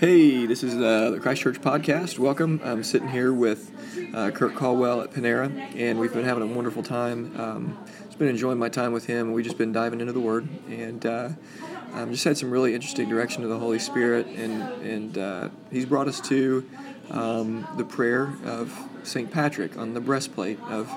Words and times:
Hey, 0.00 0.44
this 0.44 0.64
is 0.64 0.74
uh, 0.74 1.10
the 1.10 1.20
Christ 1.20 1.42
Church 1.42 1.60
podcast. 1.60 2.18
Welcome. 2.18 2.60
I'm 2.64 2.82
sitting 2.82 3.06
here 3.06 3.32
with 3.32 3.70
uh, 4.12 4.32
Kurt 4.32 4.56
Caldwell 4.56 5.02
at 5.02 5.12
Panera, 5.12 5.48
and 5.76 6.00
we've 6.00 6.12
been 6.12 6.24
having 6.24 6.42
a 6.42 6.52
wonderful 6.52 6.82
time. 6.82 7.38
Um, 7.38 7.78
just 8.06 8.18
been 8.18 8.26
enjoying 8.26 8.58
my 8.58 8.68
time 8.68 8.92
with 8.92 9.06
him. 9.06 9.32
We've 9.32 9.44
just 9.44 9.56
been 9.56 9.70
diving 9.70 10.00
into 10.00 10.12
the 10.12 10.20
Word, 10.20 10.48
and 10.68 11.06
uh, 11.06 11.28
um, 11.92 12.10
just 12.10 12.24
had 12.24 12.36
some 12.36 12.50
really 12.50 12.74
interesting 12.74 13.08
direction 13.08 13.42
to 13.42 13.48
the 13.48 13.58
Holy 13.58 13.78
Spirit, 13.78 14.26
and 14.26 14.62
and 14.82 15.16
uh, 15.18 15.48
he's 15.70 15.86
brought 15.86 16.08
us 16.08 16.20
to 16.22 16.68
um, 17.10 17.68
the 17.76 17.84
prayer 17.84 18.34
of 18.44 18.76
Saint 19.04 19.30
Patrick 19.30 19.78
on 19.78 19.94
the 19.94 20.00
breastplate 20.00 20.58
of 20.62 20.92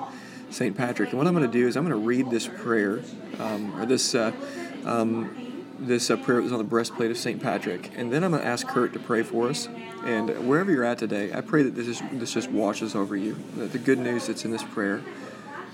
Saint 0.50 0.76
Patrick. 0.76 1.10
And 1.10 1.18
what 1.18 1.28
I'm 1.28 1.34
going 1.34 1.46
to 1.48 1.58
do 1.58 1.68
is 1.68 1.76
I'm 1.76 1.86
going 1.86 1.96
to 1.96 2.04
read 2.04 2.30
this 2.30 2.48
prayer 2.48 3.00
um, 3.38 3.80
or 3.80 3.86
this. 3.86 4.16
This 5.80 6.10
uh, 6.10 6.16
prayer 6.16 6.42
was 6.42 6.52
on 6.52 6.58
the 6.58 6.64
breastplate 6.64 7.10
of 7.10 7.16
St. 7.16 7.42
Patrick. 7.42 7.90
And 7.96 8.12
then 8.12 8.22
I'm 8.22 8.32
going 8.32 8.42
to 8.42 8.48
ask 8.48 8.66
Kurt 8.66 8.92
to 8.92 8.98
pray 8.98 9.22
for 9.22 9.48
us. 9.48 9.66
And 10.04 10.46
wherever 10.46 10.70
you're 10.70 10.84
at 10.84 10.98
today, 10.98 11.32
I 11.32 11.40
pray 11.40 11.62
that 11.62 11.74
this, 11.74 11.86
is, 11.86 12.02
this 12.12 12.34
just 12.34 12.50
washes 12.50 12.94
over 12.94 13.16
you. 13.16 13.36
That 13.56 13.72
the 13.72 13.78
good 13.78 13.98
news 13.98 14.26
that's 14.26 14.44
in 14.44 14.50
this 14.50 14.62
prayer 14.62 15.02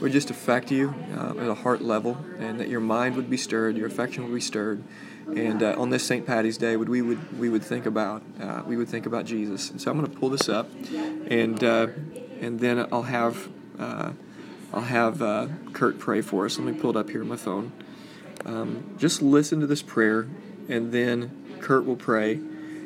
would 0.01 0.13
just 0.13 0.31
affect 0.31 0.71
you 0.71 0.95
uh, 1.17 1.35
at 1.39 1.49
a 1.49 1.55
heart 1.55 1.83
level, 1.83 2.19
and 2.39 2.61
that 2.61 2.69
your 2.69 2.81
mind 2.81 3.17
would 3.17 3.31
be 3.31 3.37
stirred, 3.37 3.77
your 3.77 3.87
affection 3.87 4.25
would 4.25 4.35
be 4.35 4.41
stirred. 4.41 4.83
And 5.35 5.63
uh, 5.63 5.75
on 5.77 5.91
this 5.91 6.07
St. 6.07 6.25
Patty's 6.25 6.57
Day, 6.57 6.77
would 6.77 6.89
we 6.89 7.03
would 7.03 7.41
we 7.41 7.49
would 7.49 7.65
think 7.65 7.87
about 7.87 8.23
uh, 8.41 8.63
we 8.65 8.77
would 8.77 8.89
think 8.89 9.07
about 9.07 9.25
Jesus. 9.25 9.71
And 9.71 9.81
so 9.81 9.91
I'm 9.91 9.99
going 9.99 10.11
to 10.11 10.17
pull 10.17 10.29
this 10.29 10.49
up, 10.49 10.71
and 11.29 11.65
uh, 11.65 11.89
and 12.41 12.61
then 12.61 12.87
I'll 12.93 13.03
have 13.03 13.49
uh, 13.79 14.13
I'll 14.73 14.83
have 14.83 15.19
Kurt 15.73 15.99
pray 15.99 16.21
for 16.21 16.45
us. 16.47 16.59
Let 16.59 16.73
me 16.73 16.81
pull 16.81 16.91
it 16.91 16.97
up 16.97 17.11
here 17.11 17.23
on 17.23 17.29
my 17.29 17.37
phone. 17.37 17.73
Um, 18.47 18.95
just 18.97 19.23
listen 19.23 19.59
to 19.59 19.67
this 19.67 19.83
prayer, 19.83 20.29
and 20.69 20.93
then 20.93 21.59
Kurt 21.61 21.85
will 21.85 21.97
pray, 21.97 22.35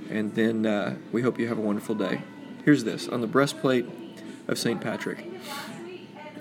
and 0.08 0.34
then 0.34 0.64
uh, 0.64 0.96
we 1.12 1.20
hope 1.20 1.38
you 1.38 1.48
have 1.48 1.58
a 1.58 1.60
wonderful 1.60 1.94
day. 1.94 2.22
Here's 2.64 2.84
this 2.84 3.08
on 3.08 3.20
the 3.20 3.26
breastplate 3.26 3.86
of 4.48 4.58
St. 4.58 4.80
Patrick 4.80 5.26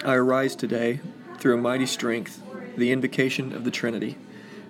I 0.05 0.13
arise 0.13 0.55
today 0.55 1.01
through 1.37 1.55
a 1.55 1.61
mighty 1.61 1.85
strength, 1.85 2.41
the 2.77 2.93
invocation 2.93 3.53
of 3.53 3.65
the 3.65 3.71
Trinity, 3.71 4.15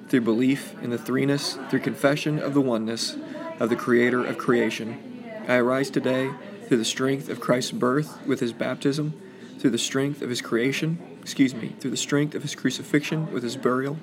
through 0.08 0.22
belief 0.22 0.73
in 0.81 0.89
the 0.89 0.97
threeness, 0.97 1.69
through 1.69 1.81
confession 1.81 2.39
of 2.39 2.56
the 2.56 2.61
oneness 2.61 3.17
of 3.59 3.69
the 3.69 3.75
Creator 3.75 4.25
of 4.25 4.39
creation. 4.39 5.23
I 5.47 5.58
arise 5.58 5.91
today 5.91 6.31
through 6.67 6.78
the 6.78 6.86
strength 6.86 7.30
of 7.30 7.39
Christ's 7.39 7.72
birth 7.72 8.25
with 8.25 8.39
his 8.39 8.53
baptism, 8.53 9.13
through 9.59 9.72
the 9.72 9.78
strength 9.78 10.23
of 10.23 10.31
his 10.31 10.41
creation, 10.41 11.19
excuse 11.30 11.53
me, 11.53 11.75
through 11.80 11.91
the 11.91 11.97
strength 11.97 12.33
of 12.33 12.41
his 12.41 12.55
crucifixion 12.55 13.31
with 13.31 13.44
his 13.44 13.55
burial 13.55 13.97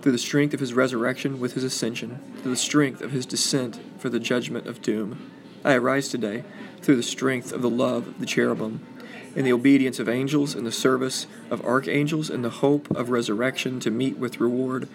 through 0.00 0.12
the 0.12 0.18
strength 0.18 0.54
of 0.54 0.60
his 0.60 0.74
resurrection 0.74 1.40
with 1.40 1.54
his 1.54 1.64
ascension, 1.64 2.20
through 2.40 2.52
the 2.52 2.56
strength 2.56 3.00
of 3.00 3.12
his 3.12 3.26
descent 3.26 3.78
for 3.98 4.08
the 4.08 4.20
judgment 4.20 4.66
of 4.66 4.80
doom. 4.80 5.30
I 5.64 5.74
arise 5.74 6.08
today 6.08 6.44
through 6.80 6.96
the 6.96 7.02
strength 7.02 7.52
of 7.52 7.62
the 7.62 7.70
love 7.70 8.06
of 8.06 8.20
the 8.20 8.26
cherubim, 8.26 8.86
in 9.34 9.44
the 9.44 9.52
obedience 9.52 9.98
of 9.98 10.08
angels, 10.08 10.54
in 10.54 10.64
the 10.64 10.72
service 10.72 11.26
of 11.50 11.64
archangels, 11.64 12.30
in 12.30 12.42
the 12.42 12.50
hope 12.50 12.90
of 12.92 13.10
resurrection 13.10 13.80
to 13.80 13.90
meet 13.90 14.16
with 14.18 14.40
reward, 14.40 14.88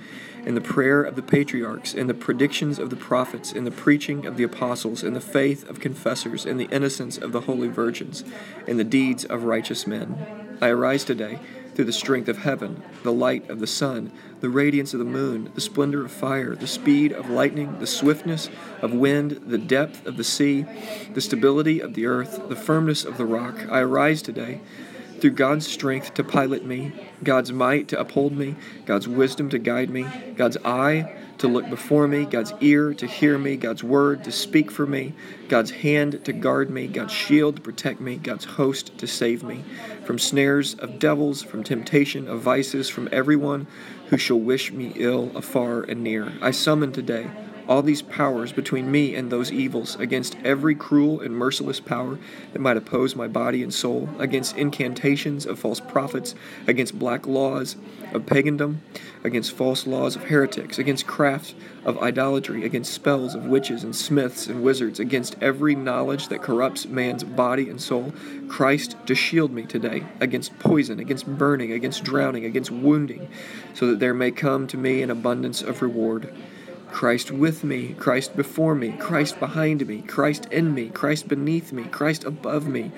in 0.45 0.55
the 0.55 0.61
prayer 0.61 1.03
of 1.03 1.15
the 1.15 1.21
patriarchs, 1.21 1.93
in 1.93 2.07
the 2.07 2.13
predictions 2.13 2.79
of 2.79 2.89
the 2.89 2.95
prophets, 2.95 3.51
in 3.51 3.63
the 3.63 3.71
preaching 3.71 4.25
of 4.25 4.37
the 4.37 4.43
apostles, 4.43 5.03
in 5.03 5.13
the 5.13 5.21
faith 5.21 5.69
of 5.69 5.79
confessors, 5.79 6.45
in 6.45 6.57
the 6.57 6.67
innocence 6.71 7.17
of 7.17 7.31
the 7.31 7.41
holy 7.41 7.67
virgins, 7.67 8.23
in 8.67 8.77
the 8.77 8.83
deeds 8.83 9.23
of 9.25 9.43
righteous 9.43 9.85
men. 9.85 10.42
I 10.63 10.69
arise 10.69 11.03
today 11.03 11.39
through 11.75 11.83
the 11.83 11.91
strength 11.91 12.29
of 12.29 12.37
heaven, 12.37 12.81
the 13.03 13.11
light 13.11 13.49
of 13.49 13.59
the 13.59 13.67
sun, 13.67 14.13
the 14.39 14.49
radiance 14.49 14.93
of 14.93 14.99
the 14.99 15.05
moon, 15.05 15.51
the 15.55 15.59
splendor 15.59 16.05
of 16.05 16.11
fire, 16.11 16.55
the 16.55 16.67
speed 16.67 17.11
of 17.11 17.29
lightning, 17.29 17.79
the 17.79 17.85
swiftness 17.85 18.49
of 18.81 18.93
wind, 18.93 19.41
the 19.45 19.57
depth 19.57 20.05
of 20.05 20.15
the 20.15 20.23
sea, 20.23 20.65
the 21.13 21.19
stability 21.19 21.81
of 21.81 21.95
the 21.95 22.05
earth, 22.05 22.47
the 22.47 22.55
firmness 22.55 23.03
of 23.03 23.17
the 23.17 23.25
rock. 23.25 23.69
I 23.69 23.79
arise 23.79 24.21
today 24.21 24.61
through 25.19 25.31
God's 25.31 25.67
strength 25.67 26.13
to 26.13 26.23
pilot 26.23 26.63
me, 26.63 26.93
God's 27.25 27.51
might 27.51 27.89
to 27.89 27.99
uphold 27.99 28.31
me, 28.31 28.55
God's 28.85 29.09
wisdom 29.09 29.49
to 29.49 29.59
guide 29.59 29.89
me, 29.89 30.07
God's 30.37 30.55
eye 30.63 31.13
to 31.43 31.49
look 31.49 31.69
before 31.69 32.07
me, 32.07 32.23
God's 32.23 32.53
ear 32.61 32.93
to 32.93 33.05
hear 33.05 33.37
me, 33.37 33.57
God's 33.57 33.83
word 33.83 34.23
to 34.23 34.31
speak 34.31 34.71
for 34.71 34.87
me, 34.87 35.13
God's 35.49 35.71
hand 35.71 36.23
to 36.23 36.31
guard 36.31 36.69
me, 36.69 36.87
God's 36.87 37.11
shield 37.11 37.57
to 37.57 37.61
protect 37.61 37.99
me, 37.99 38.15
God's 38.15 38.45
host 38.45 38.97
to 38.99 39.07
save 39.07 39.43
me, 39.43 39.61
from 40.05 40.17
snares 40.17 40.73
of 40.75 40.99
devils, 40.99 41.41
from 41.41 41.61
temptation 41.61 42.29
of 42.29 42.39
vices, 42.39 42.87
from 42.87 43.09
everyone 43.11 43.67
who 44.07 44.17
shall 44.17 44.39
wish 44.39 44.71
me 44.71 44.93
ill 44.95 45.35
afar 45.35 45.81
and 45.81 46.01
near. 46.01 46.31
I 46.41 46.51
summon 46.51 46.93
today 46.93 47.29
all 47.67 47.81
these 47.81 48.01
powers 48.01 48.51
between 48.51 48.91
me 48.91 49.15
and 49.15 49.31
those 49.31 49.51
evils, 49.51 49.95
against 49.95 50.35
every 50.43 50.75
cruel 50.75 51.21
and 51.21 51.35
merciless 51.35 51.79
power 51.79 52.19
that 52.51 52.59
might 52.59 52.77
oppose 52.77 53.15
my 53.15 53.27
body 53.27 53.63
and 53.63 53.73
soul, 53.73 54.09
against 54.19 54.57
incantations 54.57 55.45
of 55.45 55.59
false 55.59 55.79
prophets, 55.79 56.35
against 56.67 56.97
black 56.97 57.27
laws 57.27 57.75
of 58.13 58.25
pagandom, 58.25 58.77
against 59.23 59.53
false 59.53 59.87
laws 59.87 60.15
of 60.15 60.25
heretics, 60.25 60.77
against 60.77 61.07
craft 61.07 61.55
of 61.85 61.97
idolatry, 61.99 62.65
against 62.65 62.93
spells 62.93 63.35
of 63.35 63.45
witches 63.45 63.83
and 63.83 63.95
smiths 63.95 64.47
and 64.47 64.63
wizards, 64.63 64.99
against 64.99 65.35
every 65.41 65.75
knowledge 65.75 66.27
that 66.27 66.41
corrupts 66.41 66.85
man's 66.85 67.23
body 67.23 67.69
and 67.69 67.81
soul. 67.81 68.13
Christ 68.47 68.95
to 69.05 69.15
shield 69.15 69.51
me 69.51 69.63
today 69.63 70.03
against 70.19 70.57
poison, 70.59 70.99
against 70.99 71.25
burning, 71.25 71.71
against 71.71 72.03
drowning, 72.03 72.45
against 72.45 72.71
wounding, 72.71 73.29
so 73.73 73.87
that 73.87 73.99
there 73.99 74.13
may 74.13 74.31
come 74.31 74.67
to 74.67 74.77
me 74.77 75.01
an 75.01 75.09
abundance 75.09 75.61
of 75.61 75.81
reward. 75.81 76.33
Christ 76.93 77.31
with 77.31 77.63
me, 77.63 77.95
Christ 77.95 78.37
before 78.37 78.75
me, 78.75 78.91
Christ 78.91 79.39
behind 79.39 79.85
me, 79.87 80.03
Christ 80.03 80.45
in 80.51 80.75
me, 80.75 80.89
Christ 80.89 81.27
beneath 81.27 81.73
me, 81.73 81.85
Christ 81.85 82.23
above 82.23 82.67
me, 82.67 82.91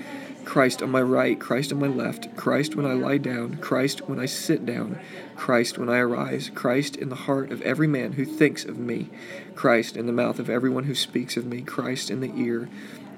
Christ 0.43 0.83
on 0.83 0.91
my 0.91 1.01
right, 1.01 1.39
Christ 1.39 1.71
on 1.71 1.79
my 1.79 1.87
left, 1.87 2.35
Christ 2.35 2.75
when 2.75 2.85
I 2.85 2.91
lie 2.91 3.17
down, 3.17 3.55
Christ 3.55 4.09
when 4.09 4.19
I 4.19 4.25
sit 4.25 4.65
down, 4.65 4.99
Christ 5.37 5.77
when 5.77 5.87
I 5.87 5.99
arise, 5.99 6.51
Christ 6.53 6.97
in 6.97 7.07
the 7.07 7.15
heart 7.15 7.53
of 7.53 7.61
every 7.61 7.87
man 7.87 8.11
who 8.11 8.25
thinks 8.25 8.65
of 8.65 8.77
me, 8.77 9.09
Christ 9.55 9.95
in 9.95 10.07
the 10.07 10.11
mouth 10.13 10.39
of 10.39 10.49
everyone 10.49 10.83
who 10.83 10.93
speaks 10.93 11.37
of 11.37 11.45
me, 11.45 11.61
Christ 11.61 12.11
in 12.11 12.19
the 12.19 12.35
ear 12.35 12.69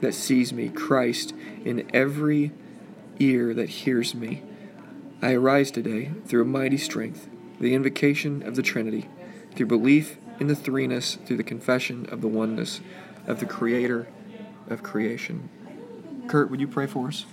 that 0.02 0.14
sees 0.14 0.54
me, 0.54 0.70
Christ 0.70 1.34
in 1.66 1.90
every 1.92 2.52
ear 3.18 3.52
that 3.56 3.70
hears 3.70 4.14
me. 4.14 4.44
I 5.24 5.34
arise 5.34 5.72
today 5.72 6.12
through 6.28 6.44
a 6.44 6.46
mighty 6.46 6.78
strength, 6.78 7.28
the 7.60 7.74
invocation 7.74 8.44
of 8.44 8.56
the 8.56 8.62
Trinity, 8.62 9.10
through 9.56 9.66
belief 9.66 10.20
in 10.40 10.48
the 10.48 10.54
threeness 10.54 11.24
through 11.26 11.38
the 11.38 11.44
confession 11.44 12.08
of 12.12 12.22
the 12.22 12.28
oneness 12.28 12.82
of 13.26 13.40
the 13.40 13.46
Creator 13.46 14.08
of 14.70 14.84
creation. 14.84 15.50
Kurt, 16.28 16.52
would 16.52 16.60
you 16.60 16.68
pray 16.68 16.88
for 16.88 17.08
us? 17.08 17.26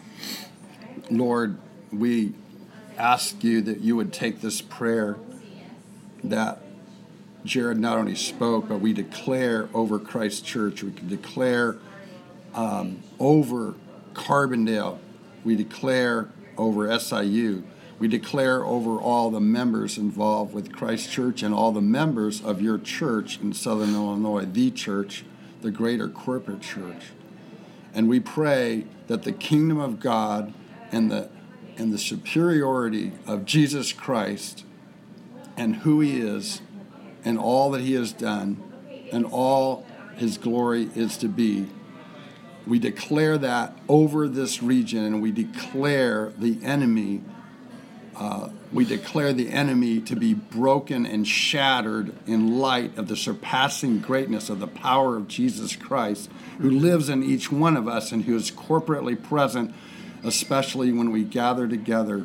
Lord, 1.11 1.59
we 1.93 2.35
ask 2.97 3.43
you 3.43 3.61
that 3.63 3.81
you 3.81 3.97
would 3.97 4.13
take 4.13 4.41
this 4.41 4.61
prayer 4.61 5.17
that 6.23 6.61
Jared 7.45 7.79
not 7.79 7.99
only 7.99 8.15
spoke, 8.15 8.69
but 8.69 8.81
we 8.81 8.93
declare 8.93 9.69
over 9.75 9.99
Christ 9.99 10.45
Church. 10.45 10.83
We 10.83 10.93
can 10.93 11.09
declare 11.09 11.77
um, 12.55 13.03
over 13.19 13.75
Carbondale. 14.15 14.99
We 15.45 15.57
declare 15.57 16.31
over 16.57 16.99
SIU. 16.99 17.65
We 17.99 18.09
declare 18.09 18.65
over 18.65 18.97
all 18.97 19.31
the 19.31 19.41
members 19.41 19.99
involved 19.99 20.53
with 20.53 20.73
Christ 20.73 21.11
Church 21.11 21.43
and 21.43 21.55
all 21.55 21.73
the 21.73 21.81
members 21.81 22.43
of 22.43 22.61
your 22.61 22.79
church 22.79 23.39
in 23.41 23.53
Southern 23.53 23.95
Illinois, 23.95 24.45
the 24.45 24.71
church, 24.71 25.25
the 25.63 25.71
greater 25.71 26.09
corporate 26.09 26.61
church. 26.61 27.13
And 27.95 28.09
we 28.09 28.19
pray 28.19 28.87
that 29.07 29.23
the 29.23 29.33
kingdom 29.33 29.79
of 29.79 30.01
God 30.01 30.53
and 30.91 31.11
the 31.11 31.31
and 31.77 31.93
the 31.93 31.99
superiority 31.99 33.13
of 33.27 33.45
Jesus 33.45 33.93
Christ 33.93 34.65
and 35.57 35.77
who 35.77 36.01
he 36.01 36.21
is 36.21 36.63
and 37.25 37.39
all 37.39 37.71
that 37.73 37.81
he 37.81 37.95
has 37.95 38.13
done 38.13 38.63
and 39.13 39.25
all 39.27 39.87
his 40.17 40.39
glory 40.39 40.91
is 40.95 41.17
to 41.19 41.29
be. 41.29 41.69
We 42.67 42.79
declare 42.79 43.37
that 43.39 43.77
over 43.89 44.29
this 44.29 44.63
region 44.63 45.05
and 45.05 45.21
we 45.21 45.33
declare 45.33 46.33
the 46.39 46.59
enemy 46.63 47.23
uh, 48.17 48.49
we 48.73 48.85
declare 48.85 49.33
the 49.33 49.51
enemy 49.51 50.01
to 50.01 50.15
be 50.15 50.35
broken 50.35 51.07
and 51.07 51.27
shattered 51.27 52.13
in 52.27 52.59
light 52.59 52.97
of 52.97 53.09
the 53.09 53.17
surpassing 53.17 54.01
greatness 54.01 54.49
of 54.49 54.61
the 54.61 54.67
power 54.67 55.17
of 55.17 55.29
Jesus 55.29 55.77
Christ, 55.77 56.31
who 56.59 56.71
lives 56.71 57.09
in 57.09 57.23
each 57.23 57.51
one 57.51 57.77
of 57.77 57.89
us 57.89 58.13
and 58.13 58.25
who 58.25 58.37
is 58.37 58.51
corporately 58.51 59.21
present, 59.21 59.75
especially 60.23 60.93
when 60.93 61.11
we 61.11 61.25
gather 61.25 61.67
together. 61.67 62.25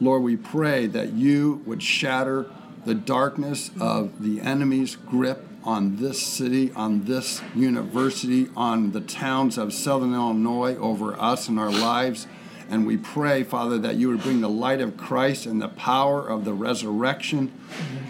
Lord, 0.00 0.22
we 0.22 0.36
pray 0.36 0.86
that 0.86 1.12
you 1.12 1.62
would 1.66 1.82
shatter 1.82 2.46
the 2.84 2.94
darkness 2.94 3.70
of 3.78 4.22
the 4.22 4.40
enemy's 4.40 4.96
grip 4.96 5.46
on 5.62 5.96
this 5.96 6.20
city, 6.20 6.72
on 6.72 7.04
this 7.04 7.42
university, 7.54 8.48
on 8.56 8.92
the 8.92 9.00
towns 9.00 9.58
of 9.58 9.74
Southern 9.74 10.14
Illinois, 10.14 10.76
over 10.76 11.18
us 11.20 11.48
and 11.48 11.60
our 11.60 11.70
lives 11.70 12.26
And 12.70 12.86
we 12.86 12.96
pray, 12.96 13.42
Father, 13.42 13.78
that 13.78 13.96
you 13.96 14.08
would 14.08 14.22
bring 14.22 14.40
the 14.40 14.48
light 14.48 14.80
of 14.80 14.96
Christ 14.96 15.44
and 15.44 15.60
the 15.60 15.68
power 15.68 16.26
of 16.26 16.44
the 16.44 16.52
resurrection 16.54 17.48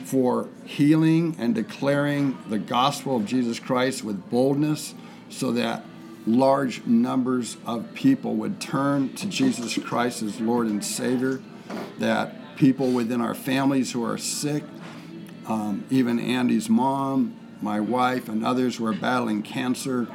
for 0.05 0.49
healing 0.67 1.35
and 1.39 1.55
declaring 1.55 2.37
the 2.49 2.59
gospel 2.59 3.17
of 3.17 3.25
Jesus 3.25 3.59
Christ 3.59 4.05
with 4.05 4.29
boldness 4.29 4.95
so 5.31 5.53
that 5.53 5.85
large 6.27 6.85
numbers 6.85 7.57
of 7.65 7.95
people 7.95 8.35
would 8.35 8.61
turn 8.61 9.15
to 9.15 9.27
Jesus 9.27 9.79
Christ 9.79 10.23
as 10.23 10.41
Lord 10.41 10.67
and 10.67 10.85
Savior, 10.85 11.41
that 11.99 12.57
people 12.57 12.93
within 12.93 13.23
our 13.23 13.35
families 13.35 13.93
who 13.93 14.05
are 14.05 14.19
sick, 14.19 14.62
um, 15.47 15.85
even 15.89 16.19
Andy's 16.19 16.69
mom, 16.69 17.35
my 17.62 17.81
wife, 17.81 18.29
and 18.29 18.45
others 18.45 18.77
who 18.77 18.87
are 18.87 18.93
battling 18.93 19.43
cancer, 19.43 20.07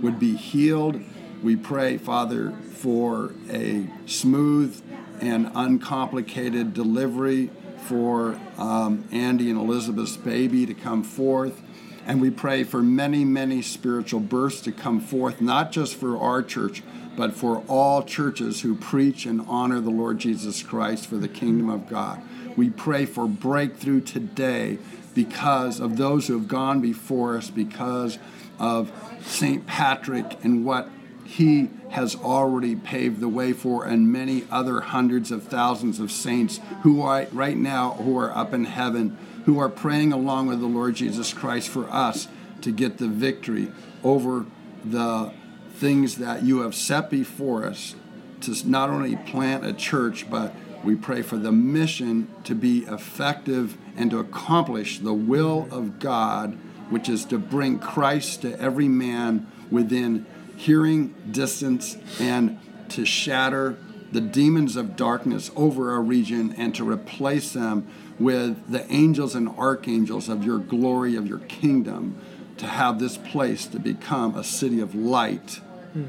would 0.00 0.20
be 0.20 0.36
healed. 0.36 1.02
We 1.42 1.54
pray, 1.54 1.98
Father, 1.98 2.50
for 2.50 3.32
a 3.48 3.88
smooth 4.06 4.82
and 5.20 5.50
uncomplicated 5.54 6.74
delivery 6.74 7.50
for 7.84 8.40
um, 8.56 9.04
Andy 9.12 9.48
and 9.48 9.58
Elizabeth's 9.58 10.16
baby 10.16 10.66
to 10.66 10.74
come 10.74 11.04
forth. 11.04 11.62
And 12.06 12.20
we 12.20 12.30
pray 12.30 12.64
for 12.64 12.82
many, 12.82 13.24
many 13.24 13.62
spiritual 13.62 14.20
births 14.20 14.60
to 14.62 14.72
come 14.72 15.00
forth, 15.00 15.40
not 15.40 15.70
just 15.70 15.94
for 15.94 16.18
our 16.18 16.42
church, 16.42 16.82
but 17.16 17.34
for 17.34 17.62
all 17.68 18.02
churches 18.02 18.62
who 18.62 18.74
preach 18.74 19.24
and 19.24 19.44
honor 19.46 19.80
the 19.80 19.90
Lord 19.90 20.18
Jesus 20.18 20.62
Christ 20.62 21.06
for 21.06 21.16
the 21.16 21.28
kingdom 21.28 21.68
of 21.70 21.88
God. 21.88 22.20
We 22.56 22.70
pray 22.70 23.06
for 23.06 23.28
breakthrough 23.28 24.00
today 24.00 24.78
because 25.14 25.78
of 25.78 25.98
those 25.98 26.26
who 26.26 26.36
have 26.38 26.48
gone 26.48 26.80
before 26.80 27.36
us, 27.36 27.50
because 27.50 28.18
of 28.58 28.90
St. 29.22 29.66
Patrick 29.66 30.44
and 30.44 30.64
what 30.64 30.88
he 31.28 31.68
has 31.90 32.16
already 32.16 32.74
paved 32.74 33.20
the 33.20 33.28
way 33.28 33.52
for, 33.52 33.84
and 33.84 34.10
many 34.10 34.44
other 34.50 34.80
hundreds 34.80 35.30
of 35.30 35.42
thousands 35.42 36.00
of 36.00 36.10
saints 36.10 36.58
who 36.82 37.02
are 37.02 37.26
right 37.32 37.58
now 37.58 37.90
who 37.92 38.16
are 38.18 38.34
up 38.34 38.54
in 38.54 38.64
heaven, 38.64 39.14
who 39.44 39.58
are 39.58 39.68
praying 39.68 40.10
along 40.10 40.46
with 40.46 40.58
the 40.58 40.66
Lord 40.66 40.94
Jesus 40.94 41.34
Christ 41.34 41.68
for 41.68 41.86
us 41.90 42.28
to 42.62 42.72
get 42.72 42.96
the 42.96 43.08
victory 43.08 43.70
over 44.02 44.46
the 44.82 45.30
things 45.74 46.16
that 46.16 46.44
you 46.44 46.60
have 46.60 46.74
set 46.74 47.10
before 47.10 47.66
us 47.66 47.94
to 48.40 48.66
not 48.66 48.88
only 48.88 49.16
plant 49.16 49.66
a 49.66 49.74
church, 49.74 50.30
but 50.30 50.54
we 50.82 50.96
pray 50.96 51.20
for 51.20 51.36
the 51.36 51.52
mission 51.52 52.26
to 52.44 52.54
be 52.54 52.86
effective 52.86 53.76
and 53.98 54.10
to 54.12 54.18
accomplish 54.18 55.00
the 55.00 55.12
will 55.12 55.68
of 55.70 55.98
God, 55.98 56.56
which 56.88 57.10
is 57.10 57.26
to 57.26 57.38
bring 57.38 57.78
Christ 57.78 58.40
to 58.42 58.58
every 58.58 58.88
man 58.88 59.46
within 59.70 60.24
hearing 60.58 61.14
distance 61.30 61.96
and 62.18 62.58
to 62.88 63.04
shatter 63.04 63.78
the 64.10 64.20
demons 64.20 64.74
of 64.74 64.96
darkness 64.96 65.52
over 65.54 65.92
our 65.92 66.02
region 66.02 66.52
and 66.58 66.74
to 66.74 66.88
replace 66.88 67.52
them 67.52 67.86
with 68.18 68.68
the 68.68 68.90
angels 68.92 69.36
and 69.36 69.48
archangels 69.50 70.28
of 70.28 70.42
your 70.42 70.58
glory, 70.58 71.14
of 71.14 71.28
your 71.28 71.38
kingdom, 71.38 72.18
to 72.56 72.66
have 72.66 72.98
this 72.98 73.16
place 73.16 73.66
to 73.66 73.78
become 73.78 74.34
a 74.34 74.42
city 74.42 74.80
of 74.80 74.96
light, 74.96 75.60
mm. 75.96 76.08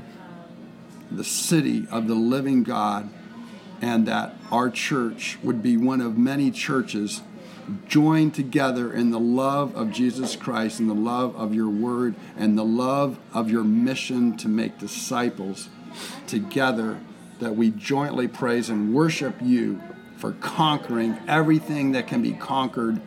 the 1.12 1.24
city 1.24 1.86
of 1.92 2.08
the 2.08 2.16
living 2.16 2.64
God, 2.64 3.08
and 3.82 4.08
that 4.08 4.36
our 4.52 4.72
church 4.72 5.38
would 5.44 5.62
be 5.62 5.78
one 5.78 6.02
of 6.02 6.18
many 6.18 6.50
churches 6.50 7.22
joined 7.88 8.34
together 8.34 8.94
in 8.94 9.12
the 9.12 9.20
love 9.20 9.76
of 9.76 9.92
Jesus 9.92 10.36
Christ 10.36 10.80
and 10.80 10.90
the 10.90 10.94
love 10.94 11.36
of 11.36 11.54
your 11.54 11.70
word 11.70 12.16
and 12.38 12.58
the 12.58 12.66
love 12.66 13.20
of 13.34 13.50
your 13.50 13.64
mission 13.64 14.38
to 14.38 14.48
make 14.48 14.78
disciples 14.80 15.70
together 16.28 17.00
that 17.40 17.56
we 17.56 17.70
jointly 17.72 18.28
praise 18.28 18.70
and 18.70 18.94
worship 18.94 19.36
you 19.42 19.82
for 20.18 20.34
conquering 20.34 21.18
everything 21.28 21.94
that 21.94 22.08
can 22.08 22.22
be 22.22 22.34
conquered 22.34 23.02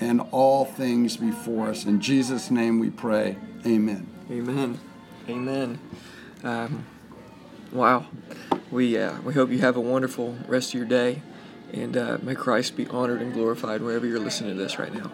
and 0.00 0.20
all 0.30 0.64
things 0.64 1.16
before 1.16 1.68
us. 1.68 1.84
In 1.84 2.00
Jesus' 2.00 2.50
name 2.50 2.78
we 2.78 2.90
pray. 2.90 3.36
Amen. 3.66 4.06
Amen. 4.30 4.80
Amen. 5.28 5.78
Um, 6.42 6.86
wow. 7.72 8.06
We, 8.70 8.98
uh, 8.98 9.20
we 9.20 9.34
hope 9.34 9.50
you 9.50 9.58
have 9.58 9.76
a 9.76 9.80
wonderful 9.80 10.36
rest 10.48 10.70
of 10.70 10.74
your 10.74 10.88
day. 10.88 11.22
And 11.74 11.96
uh, 11.96 12.18
may 12.22 12.36
Christ 12.36 12.76
be 12.76 12.86
honored 12.86 13.20
and 13.20 13.32
glorified 13.32 13.82
wherever 13.82 14.06
you're 14.06 14.20
listening 14.20 14.56
to 14.56 14.62
this 14.62 14.78
right 14.78 14.94
now. 14.94 15.10